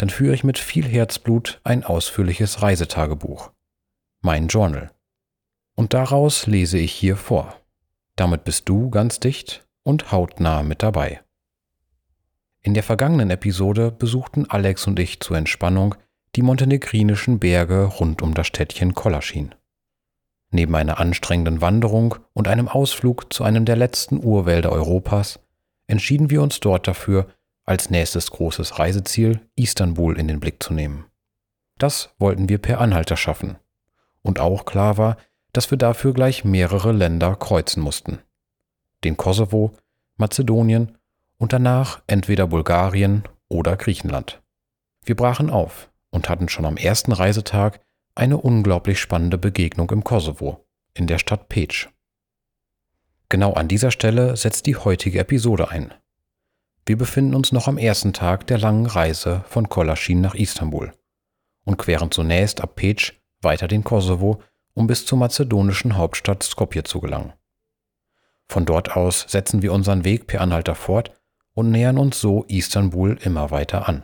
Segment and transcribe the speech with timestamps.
[0.00, 3.50] dann führe ich mit viel Herzblut ein ausführliches Reisetagebuch,
[4.22, 4.90] mein Journal.
[5.74, 7.54] Und daraus lese ich hier vor.
[8.16, 11.20] Damit bist du ganz dicht und hautnah mit dabei.
[12.62, 15.94] In der vergangenen Episode besuchten Alex und ich zur Entspannung
[16.34, 19.54] die montenegrinischen Berge rund um das Städtchen Kolaschin.
[20.50, 25.40] Neben einer anstrengenden Wanderung und einem Ausflug zu einem der letzten Urwälder Europas
[25.86, 27.26] entschieden wir uns dort dafür,
[27.70, 31.04] als nächstes großes Reiseziel Istanbul in den Blick zu nehmen.
[31.78, 33.58] Das wollten wir per Anhalter schaffen.
[34.22, 35.16] Und auch klar war,
[35.52, 38.18] dass wir dafür gleich mehrere Länder kreuzen mussten.
[39.04, 39.72] Den Kosovo,
[40.16, 40.98] Mazedonien
[41.38, 44.42] und danach entweder Bulgarien oder Griechenland.
[45.04, 47.80] Wir brachen auf und hatten schon am ersten Reisetag
[48.16, 51.88] eine unglaublich spannende Begegnung im Kosovo, in der Stadt Peć.
[53.28, 55.94] Genau an dieser Stelle setzt die heutige Episode ein.
[56.86, 60.92] Wir befinden uns noch am ersten Tag der langen Reise von Kolaschin nach Istanbul
[61.64, 64.42] und queren zunächst ab Peć weiter den Kosovo,
[64.74, 67.32] um bis zur mazedonischen Hauptstadt Skopje zu gelangen.
[68.48, 71.12] Von dort aus setzen wir unseren Weg per Anhalter fort
[71.54, 74.02] und nähern uns so Istanbul immer weiter an.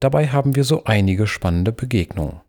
[0.00, 2.40] Dabei haben wir so einige spannende Begegnungen,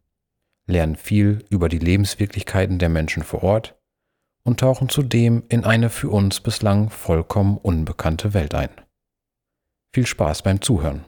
[0.65, 3.75] lernen viel über die Lebenswirklichkeiten der Menschen vor Ort
[4.43, 8.69] und tauchen zudem in eine für uns bislang vollkommen unbekannte Welt ein.
[9.94, 11.03] Viel Spaß beim Zuhören.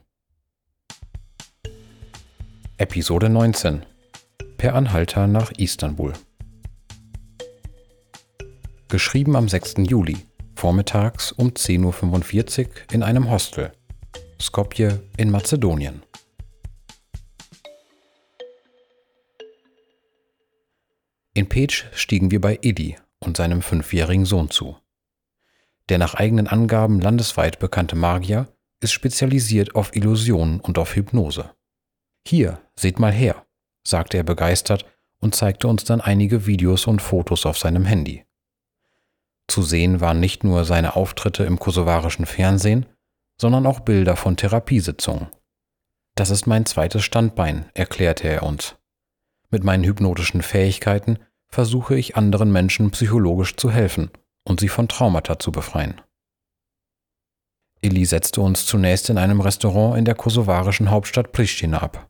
[2.75, 3.85] Episode 19
[4.57, 6.11] Per Anhalter nach Istanbul.
[8.89, 9.75] Geschrieben am 6.
[9.87, 10.17] Juli,
[10.57, 13.71] vormittags um 10.45 Uhr in einem Hostel.
[14.41, 16.03] Skopje in Mazedonien.
[21.33, 24.75] In Peć stiegen wir bei Idi und seinem fünfjährigen Sohn zu.
[25.87, 28.52] Der nach eigenen Angaben landesweit bekannte Magier
[28.83, 31.51] ist spezialisiert auf Illusionen und auf Hypnose.
[32.27, 33.45] Hier, seht mal her,
[33.85, 34.85] sagte er begeistert
[35.19, 38.25] und zeigte uns dann einige Videos und Fotos auf seinem Handy.
[39.47, 42.85] Zu sehen waren nicht nur seine Auftritte im kosovarischen Fernsehen,
[43.39, 45.27] sondern auch Bilder von Therapiesitzungen.
[46.15, 48.75] Das ist mein zweites Standbein, erklärte er uns.
[49.49, 54.11] Mit meinen hypnotischen Fähigkeiten versuche ich anderen Menschen psychologisch zu helfen
[54.43, 56.01] und sie von Traumata zu befreien.
[57.83, 62.09] Illy setzte uns zunächst in einem Restaurant in der kosovarischen Hauptstadt Pristina ab.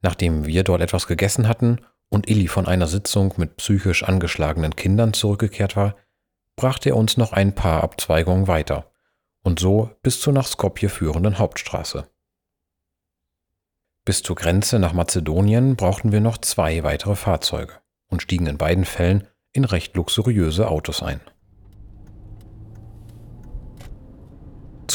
[0.00, 5.12] Nachdem wir dort etwas gegessen hatten und Illy von einer Sitzung mit psychisch angeschlagenen Kindern
[5.12, 5.94] zurückgekehrt war,
[6.56, 8.90] brachte er uns noch ein paar Abzweigungen weiter
[9.42, 12.08] und so bis zur nach Skopje führenden Hauptstraße.
[14.04, 17.74] Bis zur Grenze nach Mazedonien brauchten wir noch zwei weitere Fahrzeuge
[18.08, 21.20] und stiegen in beiden Fällen in recht luxuriöse Autos ein.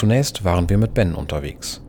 [0.03, 1.81] Zunächst waren wir mit Ben unterwegs.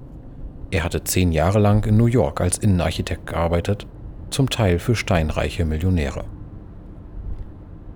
[0.70, 3.88] Er hatte zehn Jahre lang in New York als Innenarchitekt gearbeitet,
[4.30, 6.22] zum Teil für steinreiche Millionäre.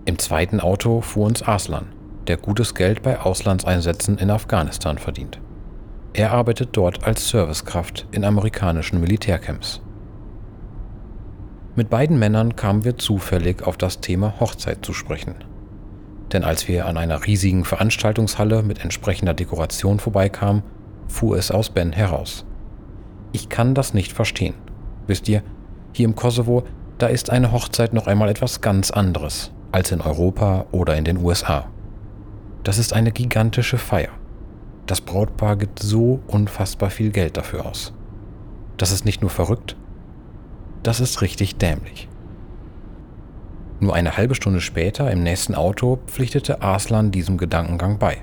[0.07, 1.87] Im zweiten Auto fuhr uns Aslan,
[2.27, 5.41] der gutes Geld bei Auslandseinsätzen in Afghanistan verdient.
[6.15, 9.83] Er arbeitet dort als Servicekraft in amerikanischen Militärcamps.
[11.77, 15.37] Mit beiden Männern kamen wir zufällig auf das Thema Hochzeit zu sprechen
[16.33, 20.63] denn als wir an einer riesigen Veranstaltungshalle mit entsprechender Dekoration vorbeikamen,
[21.09, 22.45] fuhr es aus Ben heraus.
[23.33, 24.55] Ich kann das nicht verstehen.
[25.07, 25.43] Wisst ihr,
[25.93, 26.65] hier im Kosovo,
[26.99, 31.19] da ist eine Hochzeit noch einmal etwas ganz anderes als in Europa oder in den
[31.19, 31.69] USA.
[32.65, 34.11] Das ist eine gigantische Feier.
[34.87, 37.93] Das Brautpaar gibt so unfassbar viel Geld dafür aus.
[38.79, 39.77] Das ist nicht nur verrückt,
[40.83, 42.09] das ist richtig dämlich.
[43.81, 48.19] Nur eine halbe Stunde später im nächsten Auto pflichtete Arslan diesem Gedankengang bei,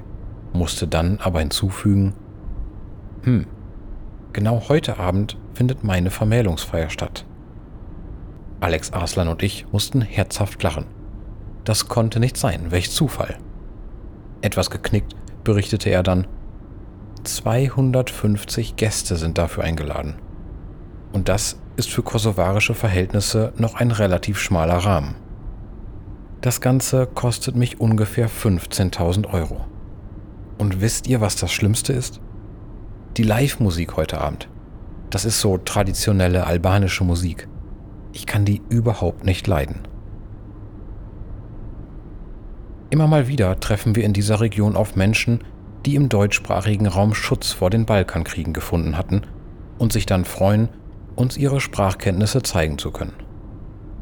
[0.52, 2.14] musste dann aber hinzufügen,
[3.24, 3.46] hm,
[4.34, 7.26] genau heute Abend findet meine Vermählungsfeier statt.
[8.60, 10.86] Alex Arslan und ich mussten herzhaft lachen.
[11.64, 13.38] Das konnte nicht sein, welch Zufall.
[14.42, 16.28] Etwas geknickt berichtete er dann,
[17.24, 20.16] 250 Gäste sind dafür eingeladen.
[21.14, 25.16] Und das ist für kosovarische Verhältnisse noch ein relativ schmaler Rahmen.
[26.46, 29.66] Das Ganze kostet mich ungefähr 15.000 Euro.
[30.60, 32.22] Und wisst ihr, was das Schlimmste ist?
[33.18, 34.48] Die Live-Musik heute Abend.
[35.10, 37.48] Das ist so traditionelle albanische Musik.
[38.14, 39.88] Ich kann die überhaupt nicht leiden.
[42.92, 45.44] Immer mal wieder treffen wir in dieser Region auf Menschen,
[45.88, 49.24] die im deutschsprachigen Raum Schutz vor den Balkankriegen gefunden hatten
[49.80, 50.70] und sich dann freuen,
[51.16, 53.16] uns ihre Sprachkenntnisse zeigen zu können.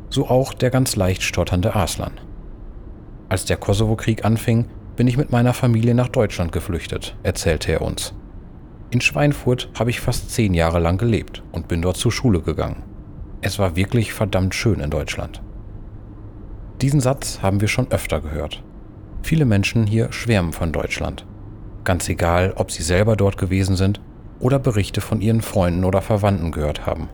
[0.09, 2.11] So auch der ganz leicht stotternde Arslan.
[3.33, 8.13] Als der Kosovo-Krieg anfing, bin ich mit meiner Familie nach Deutschland geflüchtet, erzählte er uns.
[8.91, 12.83] In Schweinfurt habe ich fast zehn Jahre lang gelebt und bin dort zur Schule gegangen.
[13.41, 15.41] Es war wirklich verdammt schön in Deutschland.
[16.83, 18.61] Diesen Satz haben wir schon öfter gehört.
[19.23, 21.25] Viele Menschen hier schwärmen von Deutschland.
[21.85, 23.99] Ganz egal, ob sie selber dort gewesen sind
[24.39, 27.09] oder Berichte von ihren Freunden oder Verwandten gehört haben.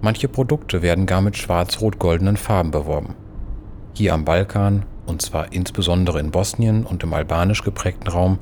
[0.00, 3.14] Manche Produkte werden gar mit schwarz-rot-goldenen Farben beworben.
[3.92, 8.38] Hier am Balkan, und zwar insbesondere in Bosnien und im albanisch geprägten Raum,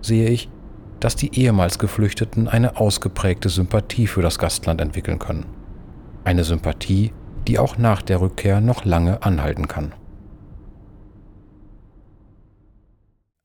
[0.00, 0.48] sehe ich,
[1.00, 5.46] dass die ehemals Geflüchteten eine ausgeprägte Sympathie für das Gastland entwickeln können.
[6.24, 7.12] Eine Sympathie,
[7.46, 9.92] die auch nach der Rückkehr noch lange anhalten kann.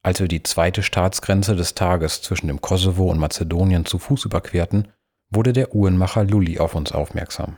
[0.03, 4.87] Als wir die zweite Staatsgrenze des Tages zwischen dem Kosovo und Mazedonien zu Fuß überquerten,
[5.29, 7.57] wurde der Uhrenmacher Lulli auf uns aufmerksam.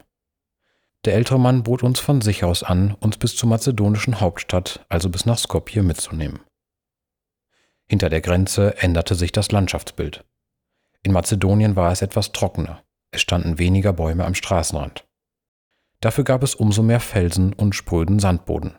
[1.05, 5.09] Der ältere Mann bot uns von sich aus an, uns bis zur mazedonischen Hauptstadt, also
[5.09, 6.39] bis nach Skopje, mitzunehmen.
[7.89, 10.23] Hinter der Grenze änderte sich das Landschaftsbild.
[11.03, 15.05] In Mazedonien war es etwas trockener, es standen weniger Bäume am Straßenrand.
[15.99, 18.77] Dafür gab es umso mehr Felsen und spröden Sandboden.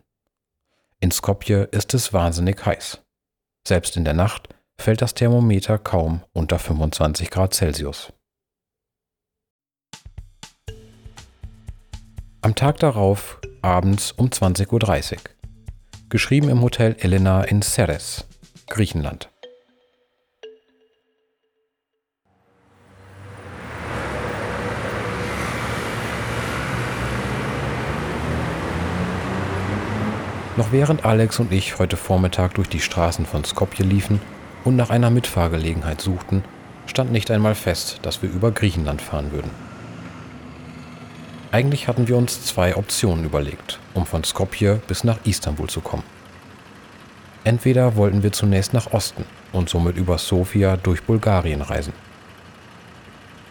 [1.00, 3.02] In Skopje ist es wahnsinnig heiß.
[3.66, 4.48] Selbst in der Nacht
[4.78, 8.12] fällt das Thermometer kaum unter 25 Grad Celsius.
[12.44, 15.18] Am Tag darauf, abends um 20.30 Uhr.
[16.10, 18.26] Geschrieben im Hotel Elena in Ceres,
[18.68, 19.30] Griechenland.
[30.58, 34.20] Noch während Alex und ich heute Vormittag durch die Straßen von Skopje liefen
[34.64, 36.44] und nach einer Mitfahrgelegenheit suchten,
[36.84, 39.63] stand nicht einmal fest, dass wir über Griechenland fahren würden.
[41.54, 46.02] Eigentlich hatten wir uns zwei Optionen überlegt, um von Skopje bis nach Istanbul zu kommen.
[47.44, 51.92] Entweder wollten wir zunächst nach Osten und somit über Sofia durch Bulgarien reisen.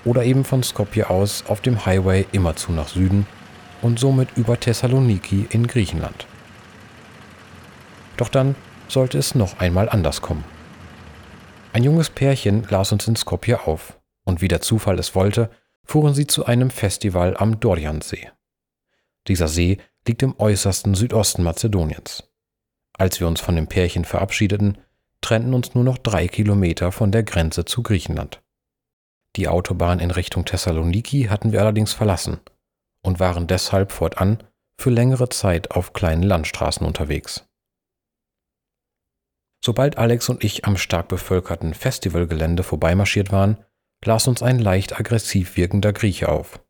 [0.03, 3.25] Oder eben von Skopje aus auf dem Highway immerzu nach Süden
[3.81, 6.27] und somit über Thessaloniki in Griechenland.
[8.17, 8.57] Doch dann
[8.89, 10.43] sollte es noch einmal anders kommen.
[11.71, 15.49] Ein junges Pärchen las uns in Skopje auf, und wie der Zufall es wollte,
[15.85, 18.31] fuhren sie zu einem Festival am Dorjansee.
[19.27, 19.77] Dieser See
[20.07, 22.29] liegt im äußersten Südosten Mazedoniens.
[22.97, 24.77] Als wir uns von dem Pärchen verabschiedeten,
[25.21, 28.41] trennten uns nur noch drei Kilometer von der Grenze zu Griechenland.
[29.35, 32.39] Die Autobahn in Richtung Thessaloniki hatten wir allerdings verlassen
[33.01, 34.43] und waren deshalb fortan
[34.79, 37.45] für längere Zeit auf kleinen Landstraßen unterwegs.
[39.63, 43.63] Sobald Alex und ich am stark bevölkerten Festivalgelände vorbeimarschiert waren,
[44.05, 46.63] las uns ein leicht aggressiv wirkender Grieche auf.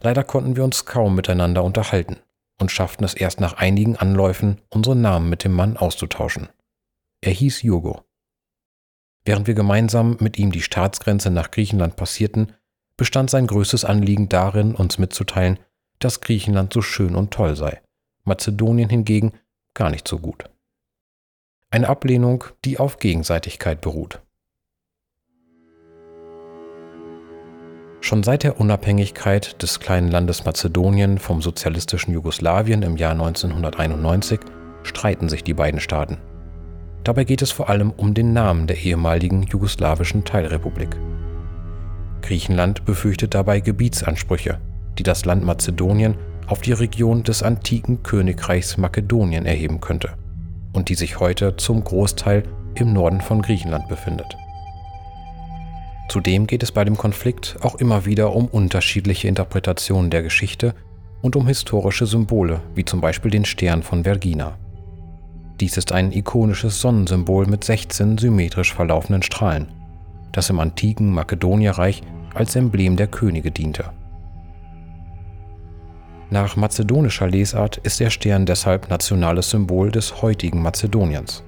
[0.00, 2.18] Leider konnten wir uns kaum miteinander unterhalten
[2.60, 6.48] und schafften es erst nach einigen Anläufen, unsere Namen mit dem Mann auszutauschen.
[7.20, 8.02] Er hieß Jurgo.
[9.24, 12.52] Während wir gemeinsam mit ihm die Staatsgrenze nach Griechenland passierten,
[12.96, 15.58] bestand sein größtes Anliegen darin, uns mitzuteilen,
[15.98, 17.80] dass Griechenland so schön und toll sei,
[18.24, 19.32] Mazedonien hingegen
[19.72, 20.50] gar nicht so gut.
[21.70, 24.23] Eine Ablehnung, die auf Gegenseitigkeit beruht.
[28.14, 34.38] Schon seit der Unabhängigkeit des kleinen Landes Mazedonien vom sozialistischen Jugoslawien im Jahr 1991
[34.84, 36.18] streiten sich die beiden Staaten.
[37.02, 40.96] Dabei geht es vor allem um den Namen der ehemaligen jugoslawischen Teilrepublik.
[42.22, 44.60] Griechenland befürchtet dabei Gebietsansprüche,
[44.96, 46.14] die das Land Mazedonien
[46.46, 50.12] auf die Region des antiken Königreichs Makedonien erheben könnte
[50.72, 52.44] und die sich heute zum Großteil
[52.76, 54.36] im Norden von Griechenland befindet.
[56.08, 60.74] Zudem geht es bei dem Konflikt auch immer wieder um unterschiedliche Interpretationen der Geschichte
[61.22, 64.58] und um historische Symbole, wie zum Beispiel den Stern von Vergina.
[65.60, 69.68] Dies ist ein ikonisches Sonnensymbol mit 16 symmetrisch verlaufenden Strahlen,
[70.32, 72.02] das im antiken Makedonierreich
[72.34, 73.84] als Emblem der Könige diente.
[76.30, 81.44] Nach mazedonischer Lesart ist der Stern deshalb nationales Symbol des heutigen Mazedoniens.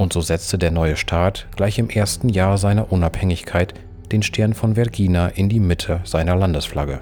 [0.00, 3.74] Und so setzte der neue Staat gleich im ersten Jahr seiner Unabhängigkeit
[4.10, 7.00] den Stern von Vergina in die Mitte seiner Landesflagge.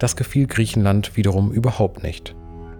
[0.00, 2.34] Das gefiel Griechenland wiederum überhaupt nicht,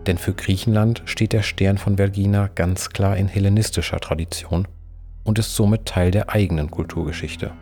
[0.09, 4.67] denn für Griechenland steht der Stern von Vergina ganz klar in hellenistischer Tradition
[5.23, 7.53] und ist somit Teil der eigenen Kulturgeschichte.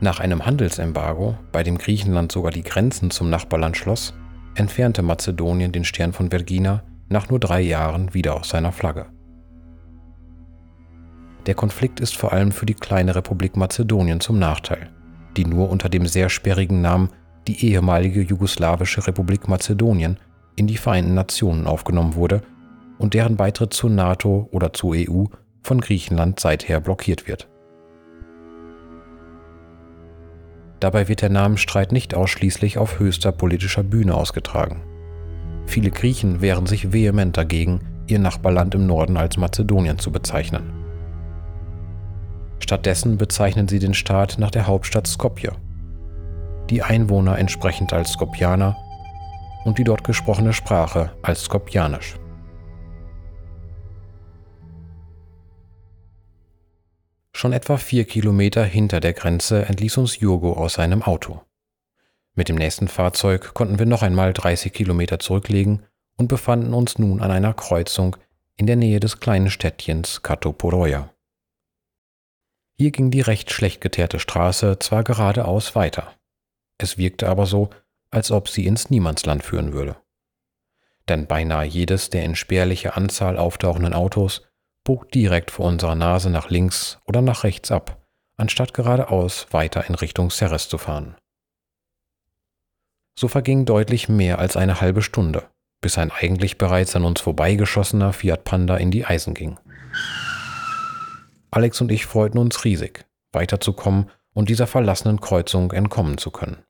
[0.00, 4.12] Nach einem Handelsembargo, bei dem Griechenland sogar die Grenzen zum Nachbarland schloss,
[4.58, 9.06] entfernte Mazedonien den Stern von Vergina nach nur drei Jahren wieder aus seiner Flagge.
[11.46, 14.90] Der Konflikt ist vor allem für die kleine Republik Mazedonien zum Nachteil,
[15.36, 17.10] die nur unter dem sehr sperrigen Namen
[17.46, 20.18] die ehemalige jugoslawische Republik Mazedonien
[20.56, 22.42] in die Vereinten Nationen aufgenommen wurde
[22.98, 25.24] und deren Beitritt zur NATO oder zur EU
[25.62, 27.48] von Griechenland seither blockiert wird.
[30.80, 34.82] Dabei wird der Namenstreit nicht ausschließlich auf höchster politischer Bühne ausgetragen.
[35.66, 40.72] Viele Griechen wehren sich vehement dagegen, ihr Nachbarland im Norden als Mazedonien zu bezeichnen.
[42.60, 45.52] Stattdessen bezeichnen sie den Staat nach der Hauptstadt Skopje,
[46.70, 48.76] die Einwohner entsprechend als Skopjaner
[49.64, 52.16] und die dort gesprochene Sprache als Skopjanisch.
[57.38, 61.40] Schon etwa vier Kilometer hinter der Grenze entließ uns Jurgo aus seinem Auto.
[62.34, 67.22] Mit dem nächsten Fahrzeug konnten wir noch einmal 30 Kilometer zurücklegen und befanden uns nun
[67.22, 68.16] an einer Kreuzung
[68.56, 71.14] in der Nähe des kleinen Städtchens Katoporoja.
[72.76, 76.16] Hier ging die recht schlecht geteerte Straße zwar geradeaus weiter,
[76.76, 77.70] es wirkte aber so,
[78.10, 79.94] als ob sie ins Niemandsland führen würde.
[81.08, 84.47] Denn beinahe jedes der in spärlicher Anzahl auftauchenden Autos
[84.88, 88.02] bog direkt vor unserer Nase nach links oder nach rechts ab,
[88.38, 91.14] anstatt geradeaus weiter in Richtung Ceres zu fahren.
[93.20, 95.44] So verging deutlich mehr als eine halbe Stunde,
[95.82, 99.58] bis ein eigentlich bereits an uns vorbeigeschossener Fiat Panda in die Eisen ging.
[101.50, 106.64] Alex und ich freuten uns riesig, weiterzukommen und dieser verlassenen Kreuzung entkommen zu können.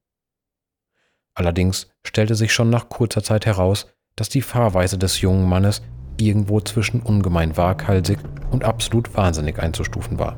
[1.35, 5.83] Allerdings stellte sich schon nach kurzer Zeit heraus, dass die Fahrweise des jungen Mannes
[6.21, 8.19] irgendwo zwischen ungemein waghalsig
[8.51, 10.37] und absolut wahnsinnig einzustufen war.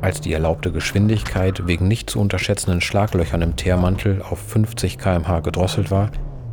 [0.00, 5.90] Als die erlaubte Geschwindigkeit wegen nicht zu unterschätzenden Schlaglöchern im Teermantel auf 50 km/h gedrosselt
[5.90, 6.10] war,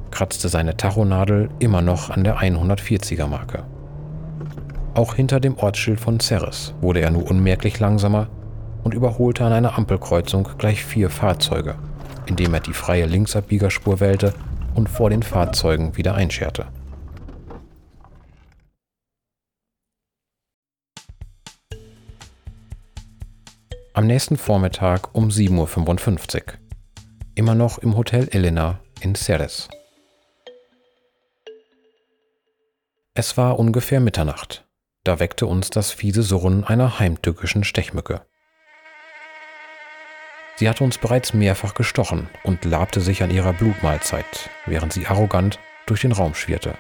[0.10, 3.64] kratzte seine Tachonadel immer noch an der 140er Marke.
[4.96, 8.28] Auch hinter dem Ortsschild von Ceres wurde er nur unmerklich langsamer
[8.84, 11.76] und überholte an einer Ampelkreuzung gleich vier Fahrzeuge,
[12.26, 14.34] indem er die freie Linksabbiegerspur wählte
[14.74, 16.66] und vor den Fahrzeugen wieder einscherte.
[23.98, 26.54] Am nächsten Vormittag um 7.55 Uhr.
[27.34, 29.70] Immer noch im Hotel Elena in Ceres.
[33.14, 34.68] Es war ungefähr Mitternacht.
[35.06, 38.26] Da weckte uns das fiese Surren einer heimtückischen Stechmücke.
[40.58, 45.58] Sie hatte uns bereits mehrfach gestochen und labte sich an ihrer Blutmahlzeit, während sie arrogant
[45.86, 46.78] durch den Raum schwirrte.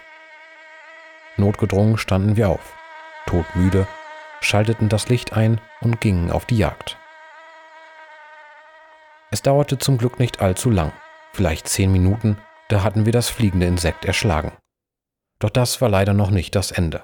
[1.37, 2.75] Notgedrungen standen wir auf,
[3.25, 3.87] todmüde,
[4.41, 6.97] schalteten das Licht ein und gingen auf die Jagd.
[9.35, 10.93] Es dauerte zum Glück nicht allzu lang,
[11.33, 12.37] vielleicht zehn Minuten,
[12.69, 14.53] da hatten wir das fliegende Insekt erschlagen.
[15.39, 17.03] Doch das war leider noch nicht das Ende.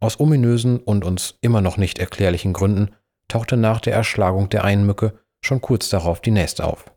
[0.00, 2.94] Aus ominösen und uns immer noch nicht erklärlichen Gründen
[3.26, 6.92] tauchte nach der Erschlagung der einen Mücke schon kurz darauf die nächste auf.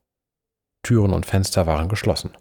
[0.84, 2.36] Türen und Fenster waren geschlossen.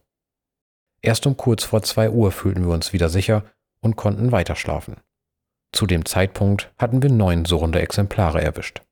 [1.02, 3.45] Erst um kurz vor zwei Uhr fühlten wir uns wieder sicher
[3.78, 4.97] und konnten weiterschlafen.
[5.71, 8.83] Zu dem Zeitpunkt hatten wir neun surrende Exemplare erwischt.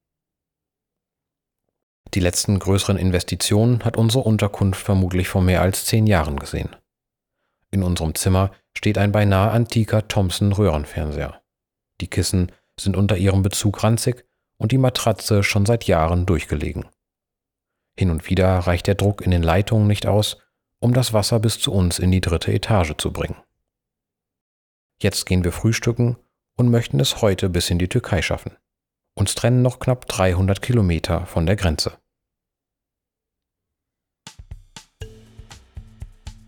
[2.15, 6.77] Die letzten größeren Investitionen hat unsere Unterkunft vermutlich vor mehr als zehn Jahren gesehen.
[7.73, 11.43] In unserem Zimmer steht ein beinahe antiker Thomson Röhrenfernseher.
[12.01, 14.25] Die Kissen sind unter ihrem Bezug ranzig
[14.59, 16.87] und die Matratze schon seit Jahren durchgelegen.
[17.99, 20.39] Hin und wieder reicht der Druck in den Leitungen nicht aus,
[20.81, 23.37] um das Wasser bis zu uns in die dritte Etage zu bringen.
[25.03, 26.17] Jetzt gehen wir frühstücken
[26.57, 28.57] und möchten es heute bis in die Türkei schaffen.
[29.15, 31.99] Uns trennen noch knapp 300 Kilometer von der Grenze.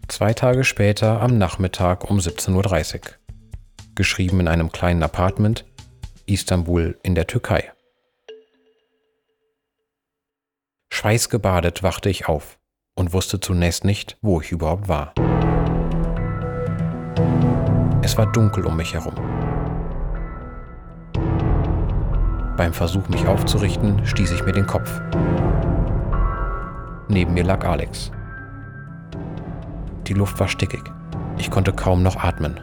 [0.09, 3.01] Zwei Tage später am Nachmittag um 17.30 Uhr.
[3.97, 5.65] Geschrieben in einem kleinen Apartment,
[6.27, 7.73] Istanbul in der Türkei.
[10.93, 12.59] Schweißgebadet wachte ich auf
[12.95, 15.13] und wusste zunächst nicht, wo ich überhaupt war.
[18.03, 19.15] Es war dunkel um mich herum.
[22.57, 25.01] Beim Versuch, mich aufzurichten, stieß ich mir den Kopf.
[27.09, 28.13] Neben mir lag Alex.
[30.07, 30.83] Die Luft war stickig.
[31.39, 32.61] Ich konnte kaum noch atmen.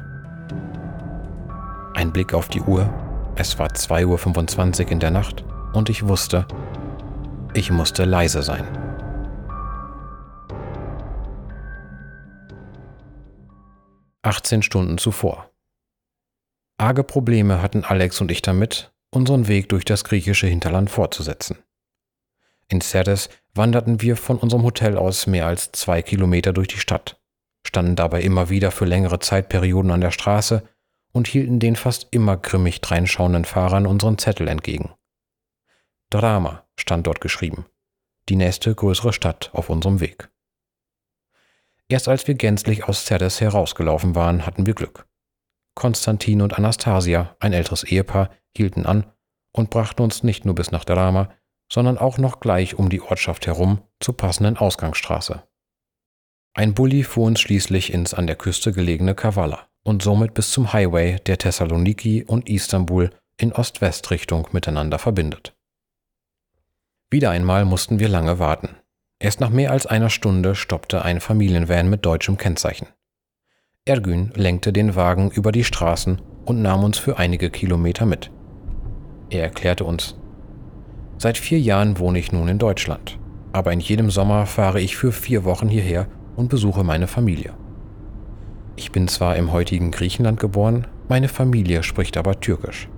[1.94, 2.92] Ein Blick auf die Uhr.
[3.36, 6.48] Es war 2.25 Uhr in der Nacht und ich wusste,
[7.54, 8.66] ich musste leise sein.
[14.22, 15.50] Achtzehn Stunden zuvor.
[16.78, 21.58] Arge Probleme hatten Alex und ich damit, unseren Weg durch das griechische Hinterland fortzusetzen.
[22.70, 27.22] In Serdes wanderten wir von unserem Hotel aus mehr als zwei Kilometer durch die Stadt,
[27.66, 30.64] standen dabei immer wieder für längere Zeitperioden an der Straße
[31.12, 34.94] und hielten den fast immer grimmig dreinschauenden Fahrern unseren Zettel entgegen.
[36.10, 37.66] Drama stand dort geschrieben,
[38.30, 40.30] die nächste größere Stadt auf unserem Weg.
[41.88, 45.08] Erst als wir gänzlich aus Cerdes herausgelaufen waren, hatten wir Glück.
[45.76, 49.12] Konstantin und Anastasia, ein älteres Ehepaar, hielten an
[49.52, 51.30] und brachten uns nicht nur bis nach Drama,
[51.72, 55.44] sondern auch noch gleich um die Ortschaft herum zur passenden Ausgangsstraße.
[56.56, 60.72] Ein Bulli fuhr uns schließlich ins an der Küste gelegene Kavala und somit bis zum
[60.72, 65.56] Highway, der Thessaloniki und Istanbul in Ost-West-Richtung miteinander verbindet.
[67.10, 68.76] Wieder einmal mussten wir lange warten.
[69.20, 72.88] Erst nach mehr als einer Stunde stoppte ein Familienvan mit deutschem Kennzeichen.
[73.86, 78.30] Ergün lenkte den Wagen über die Straßen und nahm uns für einige Kilometer mit.
[79.32, 80.16] Er erklärte uns,
[81.18, 83.18] Seit vier Jahren wohne ich nun in Deutschland,
[83.54, 87.54] aber in jedem Sommer fahre ich für vier Wochen hierher und besuche meine Familie.
[88.76, 92.90] Ich bin zwar im heutigen Griechenland geboren, meine Familie spricht aber Türkisch.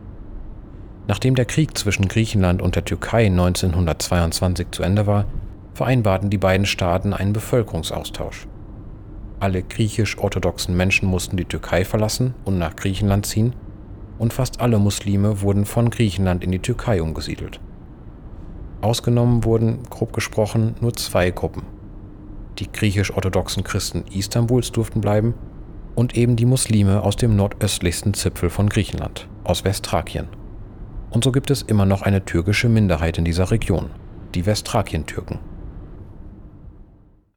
[1.08, 5.25] Nachdem der Krieg zwischen Griechenland und der Türkei 1922 zu Ende war,
[5.74, 8.48] vereinbarten die beiden Staaten einen Bevölkerungsaustausch.
[9.39, 13.54] Alle griechisch-orthodoxen Menschen mussten die Türkei verlassen und nach Griechenland ziehen,
[14.18, 17.60] und fast alle Muslime wurden von Griechenland in die Türkei umgesiedelt.
[18.80, 21.63] Ausgenommen wurden, grob gesprochen, nur zwei Gruppen.
[22.59, 25.33] Die griechisch-orthodoxen Christen Istanbuls durften bleiben
[25.95, 30.27] und eben die Muslime aus dem nordöstlichsten Zipfel von Griechenland, aus Westthrakien.
[31.09, 33.89] Und so gibt es immer noch eine türkische Minderheit in dieser Region,
[34.33, 35.39] die Westthrakien-Türken.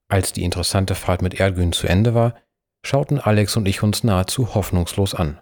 [0.08, 2.34] Als die interessante Fahrt mit Ergün zu Ende war,
[2.84, 5.40] schauten Alex und ich uns nahezu hoffnungslos an.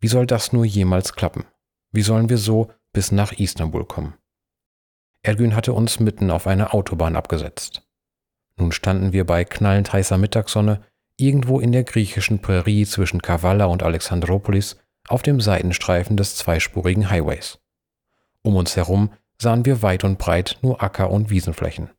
[0.00, 1.44] Wie soll das nur jemals klappen?
[1.92, 4.14] Wie sollen wir so bis nach Istanbul kommen?
[5.22, 7.87] Ergün hatte uns mitten auf eine Autobahn abgesetzt.
[8.58, 10.82] Nun standen wir bei knallend heißer Mittagssonne
[11.16, 14.76] irgendwo in der griechischen Prärie zwischen Kavala und Alexandropolis
[15.08, 17.58] auf dem Seitenstreifen des zweispurigen Highways.
[18.42, 21.90] Um uns herum sahen wir weit und breit nur Acker- und Wiesenflächen.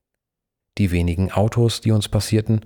[0.78, 2.65] Die wenigen Autos, die uns passierten,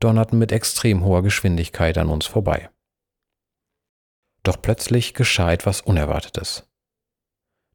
[0.00, 2.70] donnerten mit extrem hoher Geschwindigkeit an uns vorbei.
[4.42, 6.68] Doch plötzlich geschah etwas Unerwartetes.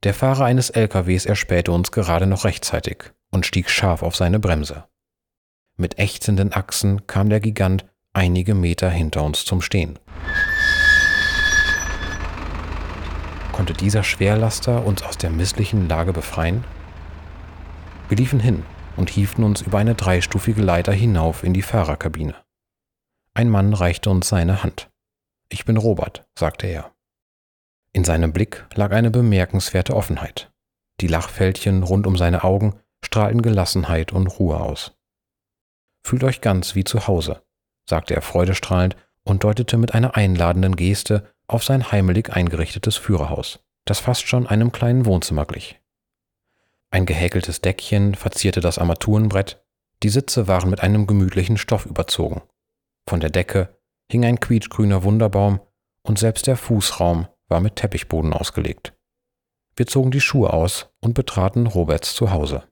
[0.03, 4.87] Der Fahrer eines LKWs erspähte uns gerade noch rechtzeitig und stieg scharf auf seine Bremse.
[5.79, 9.97] Mit ächzenden Achsen kam der Gigant einige Meter hinter uns zum Stehen.
[13.53, 16.65] Konnte dieser Schwerlaster uns aus der misslichen Lage befreien?
[18.09, 18.65] Wir liefen hin
[18.97, 22.35] und hieften uns über eine dreistufige Leiter hinauf in die Fahrerkabine.
[23.33, 24.89] Ein Mann reichte uns seine Hand.
[25.47, 26.91] Ich bin Robert, sagte er.
[27.93, 30.51] In seinem Blick lag eine bemerkenswerte Offenheit.
[30.99, 34.98] Die Lachfältchen rund um seine Augen strahlten Gelassenheit und Ruhe aus.
[36.09, 37.43] Fühlt euch ganz wie zu Hause,
[37.87, 38.95] sagte er freudestrahlend
[39.25, 44.71] und deutete mit einer einladenden Geste auf sein heimelig eingerichtetes Führerhaus, das fast schon einem
[44.71, 45.79] kleinen Wohnzimmer glich.
[46.89, 49.63] Ein gehäkeltes Deckchen verzierte das Armaturenbrett,
[50.01, 52.41] die Sitze waren mit einem gemütlichen Stoff überzogen.
[53.07, 53.77] Von der Decke
[54.11, 55.59] hing ein quietschgrüner Wunderbaum
[56.01, 58.97] und selbst der Fußraum war mit Teppichboden ausgelegt.
[59.75, 62.63] Wir zogen die Schuhe aus und betraten Roberts Zuhause.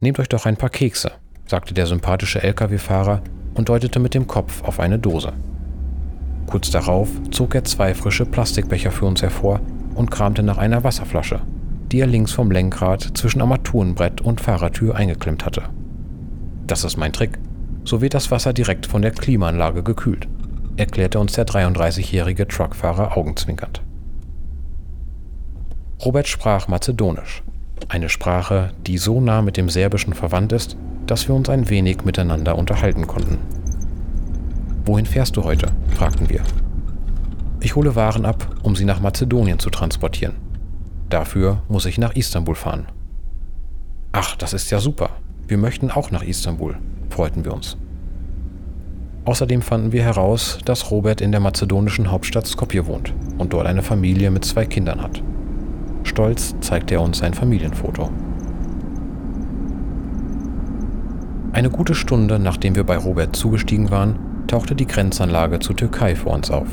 [0.00, 1.12] Nehmt euch doch ein paar Kekse,
[1.46, 3.22] sagte der sympathische Lkw-Fahrer
[3.54, 5.32] und deutete mit dem Kopf auf eine Dose.
[6.46, 9.60] Kurz darauf zog er zwei frische Plastikbecher für uns hervor
[9.94, 11.40] und kramte nach einer Wasserflasche,
[11.90, 15.64] die er links vom Lenkrad zwischen Armaturenbrett und Fahrertür eingeklemmt hatte.
[16.66, 17.38] Das ist mein Trick.
[17.84, 20.28] So wird das Wasser direkt von der Klimaanlage gekühlt
[20.78, 23.82] erklärte uns der 33-jährige Truckfahrer augenzwinkernd.
[26.04, 27.42] Robert sprach Mazedonisch,
[27.88, 32.04] eine Sprache, die so nah mit dem Serbischen verwandt ist, dass wir uns ein wenig
[32.04, 33.38] miteinander unterhalten konnten.
[34.84, 35.68] Wohin fährst du heute?
[35.94, 36.42] fragten wir.
[37.60, 40.34] Ich hole Waren ab, um sie nach Mazedonien zu transportieren.
[41.08, 42.86] Dafür muss ich nach Istanbul fahren.
[44.12, 45.10] Ach, das ist ja super.
[45.46, 46.76] Wir möchten auch nach Istanbul,
[47.10, 47.76] freuten wir uns.
[49.24, 53.82] Außerdem fanden wir heraus, dass Robert in der mazedonischen Hauptstadt Skopje wohnt und dort eine
[53.82, 55.22] Familie mit zwei Kindern hat.
[56.08, 58.10] Stolz zeigte er uns sein Familienfoto.
[61.52, 66.32] Eine gute Stunde nachdem wir bei Robert zugestiegen waren, tauchte die Grenzanlage zur Türkei vor
[66.32, 66.68] uns auf.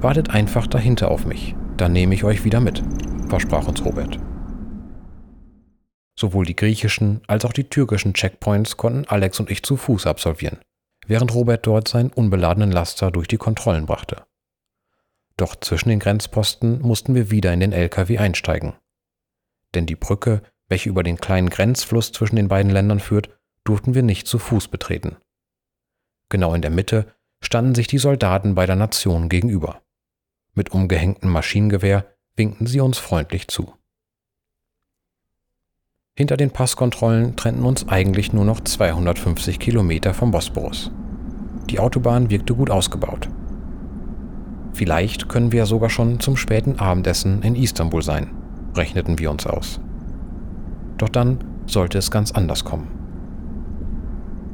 [0.00, 2.82] Wartet einfach dahinter auf mich, dann nehme ich euch wieder mit,
[3.28, 4.18] versprach uns Robert.
[6.18, 10.58] Sowohl die griechischen als auch die türkischen Checkpoints konnten Alex und ich zu Fuß absolvieren
[11.08, 14.27] während Robert dort seinen unbeladenen Laster durch die Kontrollen brachte.
[15.38, 18.74] Doch zwischen den Grenzposten mussten wir wieder in den LKW einsteigen.
[19.74, 24.02] denn die Brücke, welche über den kleinen Grenzfluss zwischen den beiden Ländern führt, durften wir
[24.02, 25.16] nicht zu Fuß betreten.
[26.30, 29.82] Genau in der Mitte standen sich die Soldaten beider Nationen gegenüber.
[30.54, 33.74] Mit umgehängtem Maschinengewehr winkten sie uns freundlich zu.
[36.16, 40.90] Hinter den Passkontrollen trennten uns eigentlich nur noch 250 Kilometer vom Bosporus.
[41.68, 43.28] Die Autobahn wirkte gut ausgebaut.
[44.78, 48.30] Vielleicht können wir sogar schon zum späten Abendessen in Istanbul sein,
[48.76, 49.80] rechneten wir uns aus.
[50.98, 52.86] Doch dann sollte es ganz anders kommen.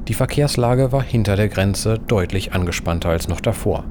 [0.09, 3.85] Die Verkehrslage war hinter der Grenze deutlich angespannter als noch davor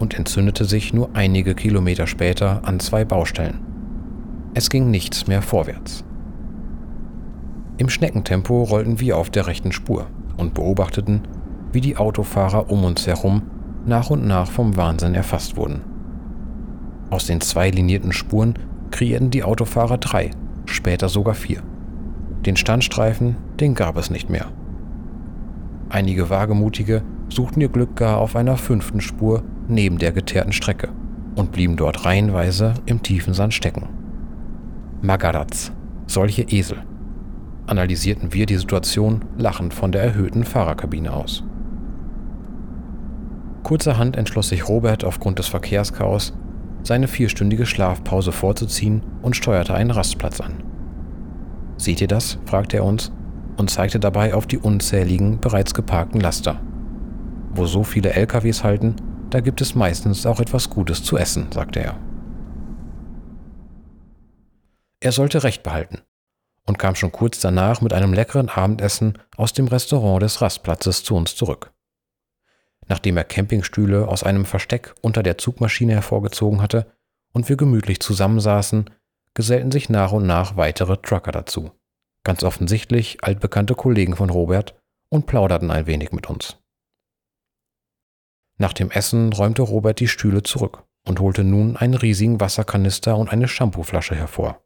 [0.00, 3.60] und entzündete sich nur einige Kilometer später an zwei Baustellen.
[4.54, 6.02] Es ging nichts mehr vorwärts.
[7.76, 11.20] Im Schneckentempo rollten wir auf der rechten Spur und beobachteten,
[11.70, 13.42] wie die Autofahrer um uns herum
[13.88, 15.82] nach und nach vom Wahnsinn erfasst wurden.
[17.10, 18.54] Aus den zwei linierten Spuren
[18.90, 20.30] kreierten die Autofahrer drei,
[20.66, 21.62] später sogar vier.
[22.44, 24.46] Den Standstreifen, den gab es nicht mehr.
[25.88, 30.90] Einige Wagemutige suchten ihr Glück gar auf einer fünften Spur neben der geteerten Strecke
[31.34, 33.88] und blieben dort reihenweise im tiefen Sand stecken.
[35.00, 35.72] Magadatz,
[36.06, 36.82] solche Esel,
[37.66, 41.44] analysierten wir die Situation lachend von der erhöhten Fahrerkabine aus.
[43.68, 46.32] Kurzerhand entschloss sich Robert aufgrund des Verkehrschaos,
[46.84, 50.62] seine vierstündige Schlafpause vorzuziehen und steuerte einen Rastplatz an.
[51.76, 52.38] Seht ihr das?
[52.46, 53.12] fragte er uns
[53.58, 56.62] und zeigte dabei auf die unzähligen bereits geparkten Laster.
[57.50, 58.96] Wo so viele LKWs halten,
[59.28, 61.98] da gibt es meistens auch etwas Gutes zu essen, sagte er.
[65.00, 65.98] Er sollte recht behalten
[66.64, 71.14] und kam schon kurz danach mit einem leckeren Abendessen aus dem Restaurant des Rastplatzes zu
[71.14, 71.70] uns zurück.
[72.88, 76.90] Nachdem er Campingstühle aus einem Versteck unter der Zugmaschine hervorgezogen hatte
[77.32, 78.90] und wir gemütlich zusammensaßen,
[79.34, 81.70] gesellten sich nach und nach weitere Trucker dazu
[82.28, 84.74] ganz offensichtlich altbekannte Kollegen von Robert,
[85.10, 86.58] und plauderten ein wenig mit uns.
[88.58, 93.30] Nach dem Essen räumte Robert die Stühle zurück und holte nun einen riesigen Wasserkanister und
[93.30, 94.62] eine Shampooflasche hervor.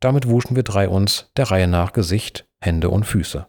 [0.00, 3.46] Damit wuschen wir drei uns der Reihe nach Gesicht, Hände und Füße.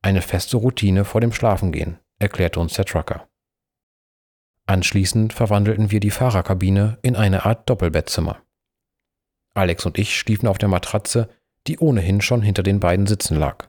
[0.00, 3.28] Eine feste Routine vor dem Schlafengehen, erklärte uns der Trucker.
[4.66, 8.40] Anschließend verwandelten wir die Fahrerkabine in eine Art Doppelbettzimmer.
[9.54, 11.28] Alex und ich schliefen auf der Matratze,
[11.66, 13.68] die ohnehin schon hinter den beiden Sitzen lag.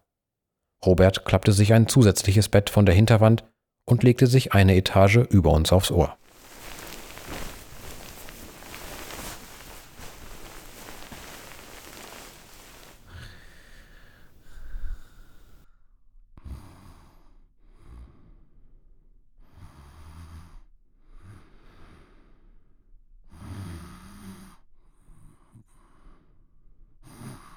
[0.85, 3.43] Robert klappte sich ein zusätzliches Bett von der Hinterwand
[3.85, 6.17] und legte sich eine Etage über uns aufs Ohr.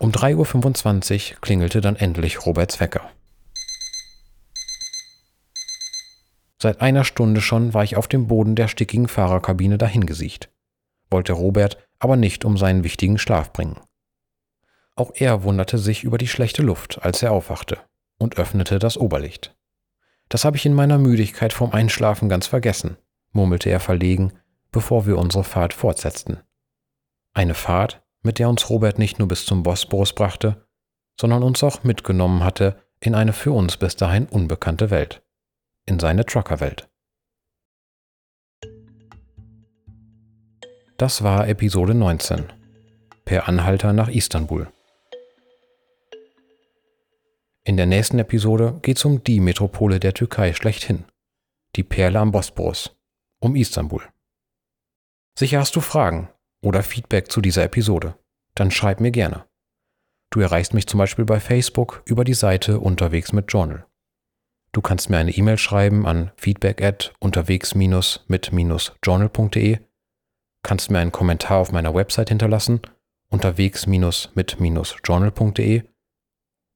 [0.06, 3.10] Um 3.25 Uhr klingelte dann endlich Roberts Wecker.
[6.62, 10.48] Seit einer Stunde schon war ich auf dem Boden der stickigen Fahrerkabine dahingesiegt,
[11.10, 13.80] wollte Robert aber nicht um seinen wichtigen Schlaf bringen.
[14.94, 17.80] Auch er wunderte sich über die schlechte Luft, als er aufwachte
[18.16, 19.56] und öffnete das Oberlicht.
[20.28, 22.96] Das habe ich in meiner Müdigkeit vorm Einschlafen ganz vergessen,
[23.32, 24.34] murmelte er verlegen,
[24.70, 26.38] bevor wir unsere Fahrt fortsetzten.
[27.34, 30.66] Eine Fahrt, mit der uns Robert nicht nur bis zum Bosporus brachte,
[31.20, 35.22] sondern uns auch mitgenommen hatte in eine für uns bis dahin unbekannte Welt,
[35.86, 36.88] in seine Truckerwelt.
[40.98, 42.52] Das war Episode 19.
[43.24, 44.72] Per Anhalter nach Istanbul.
[47.64, 51.04] In der nächsten Episode geht es um die Metropole der Türkei schlechthin,
[51.74, 52.96] die Perle am Bosporus,
[53.40, 54.02] um Istanbul.
[55.38, 56.30] Sicher hast du Fragen,
[56.66, 58.18] oder Feedback zu dieser Episode,
[58.56, 59.44] dann schreib mir gerne.
[60.30, 63.86] Du erreichst mich zum Beispiel bei Facebook über die Seite Unterwegs mit Journal.
[64.72, 69.78] Du kannst mir eine E-Mail schreiben an feedback at unterwegs-mit-journal.de,
[70.64, 72.80] kannst mir einen Kommentar auf meiner Website hinterlassen,
[73.28, 75.82] unterwegs-mit-journal.de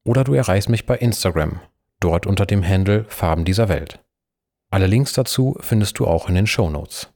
[0.05, 1.59] oder du erreichst mich bei Instagram,
[1.99, 3.99] dort unter dem Handle Farben dieser Welt.
[4.71, 7.13] Alle Links dazu findest du auch in den Show Notes.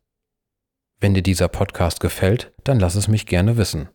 [1.01, 3.89] Wenn dir dieser Podcast gefällt, dann lass es mich gerne wissen.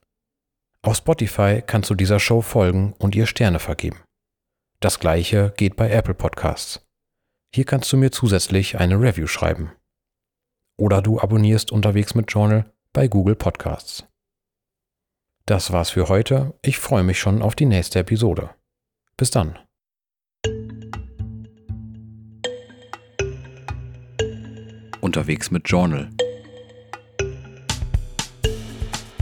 [0.81, 3.99] Auf Spotify kannst du dieser Show folgen und ihr Sterne vergeben.
[4.79, 6.85] Das gleiche geht bei Apple Podcasts.
[7.53, 9.71] Hier kannst du mir zusätzlich eine Review schreiben.
[10.77, 14.05] Oder du abonnierst unterwegs mit Journal bei Google Podcasts.
[15.45, 16.53] Das war's für heute.
[16.61, 18.51] Ich freue mich schon auf die nächste Episode.
[19.17, 19.59] Bis dann.
[25.01, 26.09] Unterwegs mit Journal